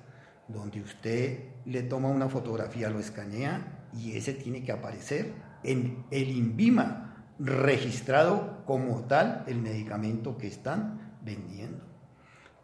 donde 0.49 0.81
usted 0.81 1.39
le 1.65 1.83
toma 1.83 2.09
una 2.09 2.29
fotografía, 2.29 2.91
lo 2.91 2.99
escanea 2.99 3.89
y 3.97 4.17
ese 4.17 4.35
tiene 4.35 4.63
que 4.63 4.73
aparecer 4.73 5.33
en 5.63 6.05
el 6.11 6.31
INVIMA, 6.31 7.07
registrado 7.39 8.65
como 8.67 9.01
tal 9.05 9.45
el 9.47 9.63
medicamento 9.63 10.37
que 10.37 10.47
están 10.47 11.10
vendiendo. 11.23 11.85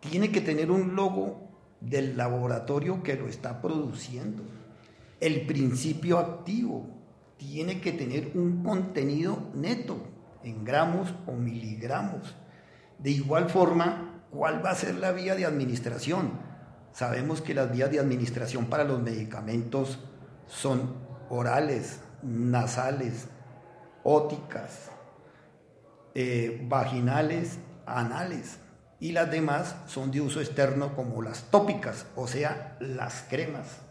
Tiene 0.01 0.31
que 0.31 0.41
tener 0.41 0.71
un 0.71 0.95
logo 0.95 1.51
del 1.81 2.17
laboratorio 2.17 3.03
que 3.03 3.15
lo 3.15 3.29
está 3.29 3.61
produciendo. 3.61 4.43
El 5.21 5.47
principio 5.47 6.19
activo 6.19 6.87
tiene 7.37 7.81
que 7.81 7.93
tener 7.93 8.33
un 8.35 8.63
contenido 8.63 9.51
neto 9.55 9.99
en 10.43 10.65
gramos 10.65 11.15
o 11.27 11.33
miligramos. 11.33 12.37
De 12.99 13.11
igual 13.11 13.51
forma, 13.51 14.23
¿cuál 14.31 14.65
va 14.65 14.71
a 14.71 14.75
ser 14.75 14.95
la 14.97 15.13
vía 15.13 15.35
de 15.35 15.45
administración? 15.45 16.33
Sabemos 16.93 17.43
que 17.43 17.55
las 17.55 17.71
vías 17.71 17.91
de 17.91 18.01
administración 18.01 18.67
para 18.67 18.85
los 18.85 19.03
medicamentos 19.03 19.99
son 20.47 20.95
orales, 21.29 22.01
nasales, 22.23 23.29
óticas, 24.03 24.91
eh, 26.15 26.65
vaginales, 26.69 27.59
anales 27.87 28.59
y 28.99 29.13
las 29.13 29.31
demás 29.31 29.77
son 29.87 30.11
de 30.11 30.21
uso 30.21 30.41
externo 30.41 30.95
como 30.95 31.23
las 31.23 31.51
tópicas, 31.51 32.07
o 32.17 32.27
sea, 32.27 32.77
las 32.81 33.25
cremas. 33.29 33.83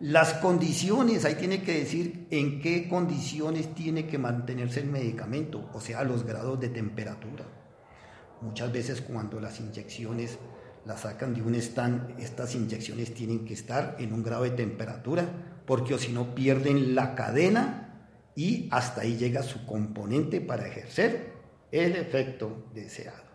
Las 0.00 0.34
condiciones, 0.34 1.24
ahí 1.24 1.36
tiene 1.36 1.62
que 1.62 1.78
decir 1.78 2.26
en 2.30 2.60
qué 2.60 2.88
condiciones 2.88 3.74
tiene 3.74 4.06
que 4.06 4.18
mantenerse 4.18 4.80
el 4.80 4.86
medicamento, 4.86 5.70
o 5.72 5.80
sea, 5.80 6.04
los 6.04 6.24
grados 6.24 6.60
de 6.60 6.68
temperatura. 6.68 7.44
Muchas 8.40 8.72
veces 8.72 9.00
cuando 9.00 9.40
las 9.40 9.60
inyecciones 9.60 10.38
las 10.84 11.00
sacan 11.00 11.34
de 11.34 11.42
un 11.42 11.54
stand, 11.54 12.20
estas 12.20 12.54
inyecciones 12.54 13.14
tienen 13.14 13.44
que 13.44 13.54
estar 13.54 13.96
en 13.98 14.12
un 14.12 14.22
grado 14.22 14.42
de 14.42 14.50
temperatura, 14.50 15.26
porque 15.64 15.94
o 15.94 15.98
si 15.98 16.12
no 16.12 16.34
pierden 16.34 16.94
la 16.94 17.14
cadena 17.14 18.10
y 18.36 18.68
hasta 18.70 19.02
ahí 19.02 19.16
llega 19.16 19.42
su 19.42 19.64
componente 19.64 20.40
para 20.40 20.66
ejercer 20.66 21.32
el 21.72 21.96
efecto 21.96 22.66
deseado. 22.74 23.33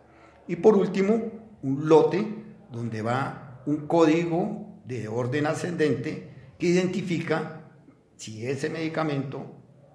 Y 0.50 0.56
por 0.56 0.76
último, 0.76 1.30
un 1.62 1.88
lote 1.88 2.26
donde 2.72 3.02
va 3.02 3.62
un 3.66 3.86
código 3.86 4.80
de 4.84 5.06
orden 5.06 5.46
ascendente 5.46 6.28
que 6.58 6.66
identifica 6.66 7.70
si 8.16 8.44
ese 8.44 8.68
medicamento 8.68 9.46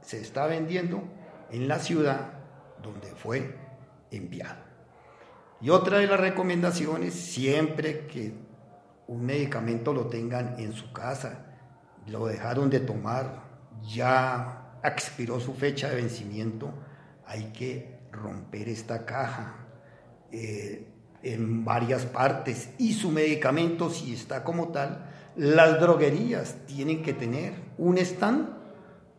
se 0.01 0.21
está 0.21 0.45
vendiendo 0.47 1.03
en 1.51 1.67
la 1.67 1.79
ciudad 1.79 2.39
donde 2.81 3.09
fue 3.15 3.53
enviado. 4.11 4.63
Y 5.59 5.71
otra 5.71 5.97
de 5.97 6.07
las 6.07 6.21
recomendaciones, 6.21 7.13
siempre 7.13 8.07
que 8.07 8.31
un 9.07 9.25
medicamento 9.25 9.91
lo 9.91 10.05
tengan 10.05 10.57
en 10.57 10.71
su 10.71 10.93
casa, 10.93 11.47
lo 12.07 12.27
dejaron 12.27 12.69
de 12.69 12.79
tomar, 12.79 13.43
ya 13.93 14.79
expiró 14.85 15.41
su 15.41 15.53
fecha 15.53 15.89
de 15.89 15.97
vencimiento, 15.97 16.73
hay 17.25 17.51
que 17.51 17.99
romper 18.13 18.69
esta 18.69 19.05
caja 19.05 19.64
eh, 20.37 20.87
en 21.23 21.63
varias 21.63 22.05
partes 22.05 22.69
y 22.77 22.93
su 22.93 23.09
medicamento, 23.09 23.89
si 23.89 24.13
está 24.13 24.43
como 24.43 24.67
tal, 24.67 25.09
las 25.37 25.79
droguerías 25.79 26.57
tienen 26.67 27.01
que 27.01 27.13
tener 27.13 27.53
un 27.77 27.97
stand 27.97 28.49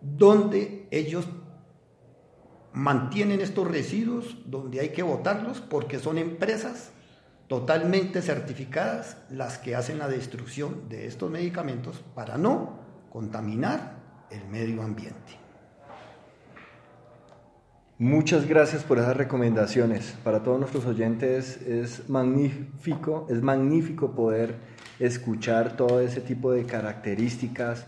donde 0.02 0.86
ellos 0.90 1.26
mantienen 2.74 3.40
estos 3.40 3.66
residuos, 3.66 4.36
donde 4.44 4.80
hay 4.80 4.90
que 4.90 5.02
botarlos, 5.02 5.62
porque 5.62 5.98
son 5.98 6.18
empresas 6.18 6.90
totalmente 7.48 8.20
certificadas 8.20 9.16
las 9.30 9.56
que 9.56 9.74
hacen 9.74 9.98
la 9.98 10.08
destrucción 10.08 10.90
de 10.90 11.06
estos 11.06 11.30
medicamentos 11.30 12.04
para 12.14 12.36
no 12.36 12.78
contaminar 13.10 14.26
el 14.30 14.46
medio 14.48 14.82
ambiente. 14.82 15.45
Muchas 17.98 18.46
gracias 18.46 18.84
por 18.84 18.98
esas 18.98 19.16
recomendaciones. 19.16 20.18
Para 20.22 20.42
todos 20.42 20.58
nuestros 20.58 20.84
oyentes 20.84 21.62
es 21.62 22.10
magnífico, 22.10 23.26
es 23.30 23.40
magnífico 23.40 24.10
poder 24.10 24.56
escuchar 24.98 25.78
todo 25.78 26.00
ese 26.00 26.20
tipo 26.20 26.52
de 26.52 26.66
características 26.66 27.86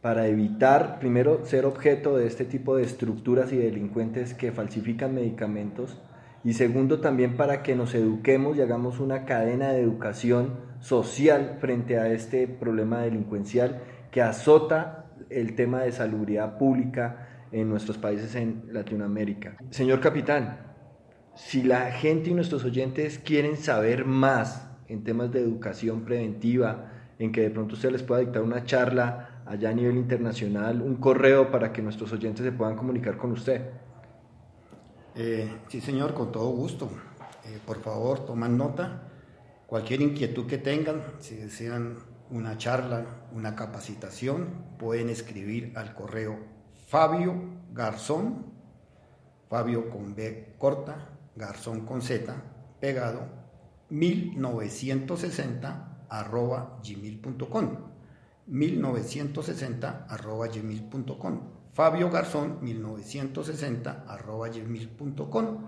para 0.00 0.28
evitar, 0.28 0.98
primero, 0.98 1.44
ser 1.44 1.66
objeto 1.66 2.16
de 2.16 2.26
este 2.26 2.46
tipo 2.46 2.74
de 2.74 2.84
estructuras 2.84 3.52
y 3.52 3.58
delincuentes 3.58 4.32
que 4.32 4.50
falsifican 4.50 5.14
medicamentos 5.14 6.00
y 6.42 6.54
segundo, 6.54 7.00
también 7.00 7.36
para 7.36 7.62
que 7.62 7.76
nos 7.76 7.94
eduquemos 7.94 8.56
y 8.56 8.62
hagamos 8.62 8.98
una 8.98 9.26
cadena 9.26 9.72
de 9.72 9.82
educación 9.82 10.54
social 10.80 11.58
frente 11.60 11.98
a 11.98 12.10
este 12.10 12.48
problema 12.48 13.02
delincuencial 13.02 13.82
que 14.10 14.22
azota 14.22 15.04
el 15.28 15.54
tema 15.54 15.82
de 15.82 15.92
salubridad 15.92 16.56
pública 16.56 17.26
en 17.52 17.68
nuestros 17.68 17.98
países 17.98 18.34
en 18.34 18.64
Latinoamérica. 18.72 19.56
Señor 19.70 20.00
capitán, 20.00 20.70
si 21.34 21.62
la 21.62 21.92
gente 21.92 22.30
y 22.30 22.34
nuestros 22.34 22.64
oyentes 22.64 23.18
quieren 23.18 23.56
saber 23.56 24.04
más 24.04 24.68
en 24.88 25.04
temas 25.04 25.32
de 25.32 25.40
educación 25.40 26.04
preventiva, 26.04 26.92
en 27.18 27.32
que 27.32 27.42
de 27.42 27.50
pronto 27.50 27.74
usted 27.74 27.90
les 27.90 28.02
pueda 28.02 28.20
dictar 28.20 28.42
una 28.42 28.64
charla 28.64 29.42
allá 29.46 29.70
a 29.70 29.74
nivel 29.74 29.96
internacional, 29.96 30.80
un 30.80 30.96
correo 30.96 31.50
para 31.50 31.72
que 31.72 31.82
nuestros 31.82 32.12
oyentes 32.12 32.44
se 32.44 32.52
puedan 32.52 32.76
comunicar 32.76 33.16
con 33.16 33.32
usted. 33.32 33.70
Eh, 35.14 35.50
sí, 35.68 35.80
señor, 35.80 36.14
con 36.14 36.32
todo 36.32 36.48
gusto. 36.50 36.88
Eh, 37.44 37.58
por 37.66 37.80
favor, 37.80 38.24
toman 38.24 38.56
nota. 38.56 39.08
Cualquier 39.66 40.00
inquietud 40.00 40.46
que 40.46 40.58
tengan, 40.58 41.02
si 41.18 41.36
desean 41.36 41.98
una 42.30 42.56
charla, 42.58 43.04
una 43.34 43.54
capacitación, 43.54 44.76
pueden 44.78 45.08
escribir 45.08 45.72
al 45.76 45.94
correo 45.94 46.38
Fabio 46.90 47.34
Garzón, 47.72 48.46
Fabio 49.48 49.88
con 49.90 50.16
B 50.16 50.56
corta, 50.58 51.10
Garzón 51.36 51.86
con 51.86 52.02
Z, 52.02 52.34
pegado, 52.80 53.28
1960 53.90 56.06
arroba 56.08 56.80
gmail.com. 56.84 57.76
1960 58.48 60.06
arroba 60.08 60.48
gmail.com. 60.48 61.40
Fabio 61.72 62.10
Garzón 62.10 62.58
1960 62.60 64.06
arroba 64.08 64.48
gmail.com 64.48 65.58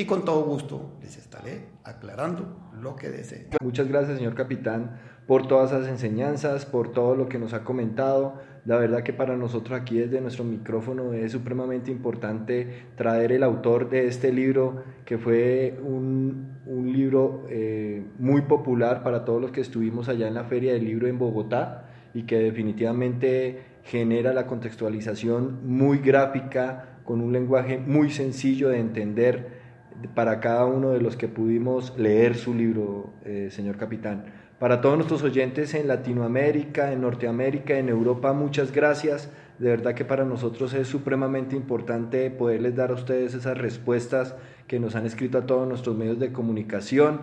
y 0.00 0.06
con 0.06 0.24
todo 0.24 0.42
gusto 0.44 0.96
les 1.02 1.18
estaré 1.18 1.66
aclarando 1.84 2.56
lo 2.80 2.96
que 2.96 3.10
deseen. 3.10 3.48
Muchas 3.62 3.86
gracias, 3.86 4.16
señor 4.16 4.34
capitán, 4.34 4.98
por 5.26 5.46
todas 5.46 5.72
esas 5.72 5.88
enseñanzas, 5.88 6.64
por 6.64 6.90
todo 6.92 7.14
lo 7.14 7.28
que 7.28 7.38
nos 7.38 7.52
ha 7.52 7.64
comentado. 7.64 8.40
La 8.64 8.78
verdad 8.78 9.02
que 9.02 9.12
para 9.12 9.36
nosotros 9.36 9.78
aquí 9.78 9.98
desde 9.98 10.22
nuestro 10.22 10.42
micrófono 10.42 11.12
es 11.12 11.32
supremamente 11.32 11.90
importante 11.90 12.86
traer 12.96 13.32
el 13.32 13.42
autor 13.42 13.90
de 13.90 14.06
este 14.06 14.32
libro, 14.32 14.82
que 15.04 15.18
fue 15.18 15.78
un, 15.84 16.56
un 16.64 16.90
libro 16.90 17.44
eh, 17.50 18.02
muy 18.18 18.40
popular 18.42 19.02
para 19.02 19.26
todos 19.26 19.42
los 19.42 19.50
que 19.50 19.60
estuvimos 19.60 20.08
allá 20.08 20.28
en 20.28 20.34
la 20.34 20.44
Feria 20.44 20.72
del 20.72 20.86
Libro 20.86 21.08
en 21.08 21.18
Bogotá 21.18 21.90
y 22.14 22.22
que 22.22 22.38
definitivamente 22.38 23.64
genera 23.84 24.32
la 24.32 24.46
contextualización 24.46 25.60
muy 25.66 25.98
gráfica, 25.98 26.86
con 27.04 27.20
un 27.20 27.32
lenguaje 27.32 27.76
muy 27.76 28.10
sencillo 28.10 28.68
de 28.68 28.78
entender 28.78 29.59
para 30.14 30.40
cada 30.40 30.64
uno 30.66 30.90
de 30.90 31.00
los 31.00 31.16
que 31.16 31.28
pudimos 31.28 31.96
leer 31.98 32.36
su 32.36 32.54
libro, 32.54 33.12
eh, 33.24 33.48
señor 33.50 33.76
capitán. 33.76 34.24
Para 34.58 34.82
todos 34.82 34.96
nuestros 34.96 35.22
oyentes 35.22 35.72
en 35.72 35.88
Latinoamérica, 35.88 36.92
en 36.92 37.00
Norteamérica, 37.00 37.78
en 37.78 37.88
Europa, 37.88 38.34
muchas 38.34 38.72
gracias. 38.72 39.30
De 39.58 39.70
verdad 39.70 39.94
que 39.94 40.04
para 40.04 40.24
nosotros 40.24 40.74
es 40.74 40.86
supremamente 40.86 41.56
importante 41.56 42.30
poderles 42.30 42.76
dar 42.76 42.90
a 42.90 42.94
ustedes 42.94 43.34
esas 43.34 43.56
respuestas 43.56 44.34
que 44.66 44.78
nos 44.78 44.96
han 44.96 45.06
escrito 45.06 45.38
a 45.38 45.46
todos 45.46 45.66
nuestros 45.66 45.96
medios 45.96 46.18
de 46.18 46.32
comunicación. 46.32 47.22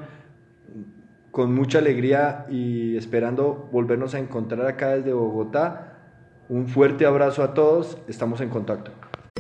Con 1.30 1.54
mucha 1.54 1.78
alegría 1.78 2.48
y 2.50 2.98
esperando 2.98 3.70
volvernos 3.72 4.16
a 4.16 4.20
encontrar 4.20 4.66
acá 4.66 4.96
desde 4.96 5.14
Bogotá. 5.14 5.94
Un 6.50 6.68
fuerte 6.68 7.06
abrazo 7.06 7.44
a 7.44 7.54
todos. 7.54 8.00
Estamos 8.08 8.42
en 8.42 8.50
contacto. 8.50 9.07